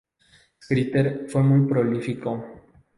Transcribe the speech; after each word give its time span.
Striker 0.59 1.27
fue 1.29 1.43
muy 1.43 1.67
prolífico. 1.69 2.43